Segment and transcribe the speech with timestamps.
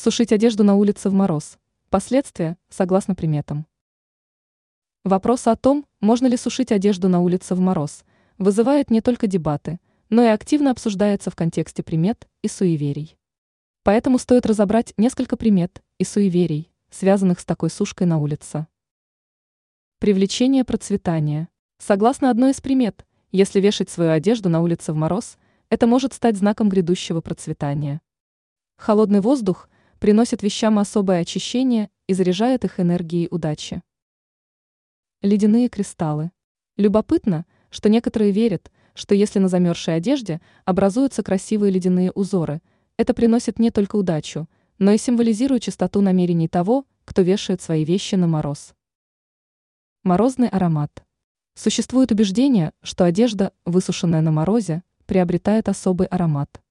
[0.00, 1.58] Сушить одежду на улице в мороз.
[1.90, 3.66] Последствия, согласно приметам.
[5.02, 8.04] Вопрос о том, можно ли сушить одежду на улице в мороз,
[8.38, 13.18] вызывает не только дебаты, но и активно обсуждается в контексте примет и суеверий.
[13.82, 18.68] Поэтому стоит разобрать несколько примет и суеверий, связанных с такой сушкой на улице.
[19.98, 21.48] Привлечение процветания.
[21.78, 25.38] Согласно одной из примет, если вешать свою одежду на улице в мороз,
[25.70, 28.00] это может стать знаком грядущего процветания.
[28.76, 29.68] Холодный воздух
[29.98, 33.82] приносит вещам особое очищение и заряжает их энергией удачи.
[35.22, 36.30] Ледяные кристаллы.
[36.76, 42.60] Любопытно, что некоторые верят, что если на замерзшей одежде образуются красивые ледяные узоры,
[42.96, 48.14] это приносит не только удачу, но и символизирует чистоту намерений того, кто вешает свои вещи
[48.14, 48.74] на мороз.
[50.04, 51.04] Морозный аромат.
[51.54, 56.62] Существует убеждение, что одежда, высушенная на морозе, приобретает особый аромат.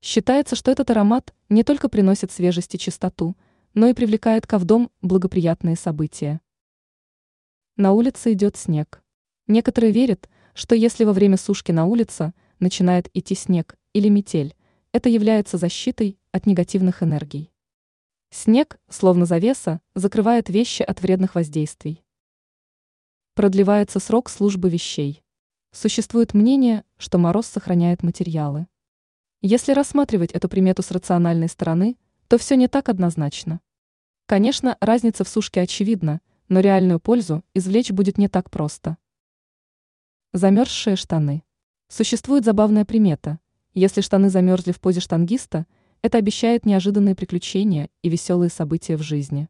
[0.00, 3.36] Считается, что этот аромат не только приносит свежесть и чистоту,
[3.74, 6.40] но и привлекает ко в дом благоприятные события.
[7.76, 9.02] На улице идет снег.
[9.46, 14.54] Некоторые верят, что если во время сушки на улице начинает идти снег или метель,
[14.92, 17.52] это является защитой от негативных энергий.
[18.30, 22.02] Снег, словно завеса, закрывает вещи от вредных воздействий.
[23.34, 25.22] Продлевается срок службы вещей.
[25.70, 28.66] Существует мнение, что мороз сохраняет материалы.
[29.42, 33.60] Если рассматривать эту примету с рациональной стороны, то все не так однозначно.
[34.24, 38.96] Конечно, разница в сушке очевидна, но реальную пользу извлечь будет не так просто.
[40.32, 41.44] Замерзшие штаны.
[41.88, 43.38] Существует забавная примета.
[43.74, 45.66] Если штаны замерзли в позе штангиста,
[46.00, 49.48] это обещает неожиданные приключения и веселые события в жизни.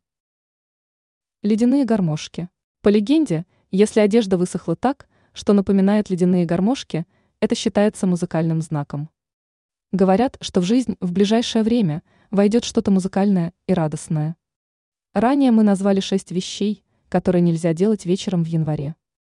[1.42, 2.48] Ледяные гармошки.
[2.82, 7.06] По легенде, если одежда высохла так, что напоминает ледяные гармошки,
[7.40, 9.10] это считается музыкальным знаком.
[9.96, 14.36] Говорят, что в жизнь в ближайшее время войдет что-то музыкальное и радостное.
[15.14, 18.94] Ранее мы назвали шесть вещей, которые нельзя делать вечером в январе.